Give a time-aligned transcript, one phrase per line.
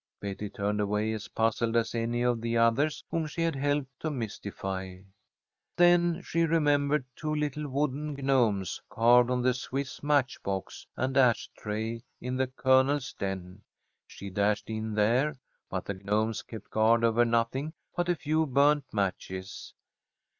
[0.19, 4.09] Betty turned away, as puzzled as any of the others whom she had helped to
[4.09, 4.97] mystify.
[5.77, 11.51] Then she remembered two little wooden gnomes carved on the Swiss match box and ash
[11.55, 13.61] tray in the Colonel's den.
[14.07, 15.37] She dashed in there,
[15.69, 19.75] but the gnomes kept guard over nothing but a few burnt matches.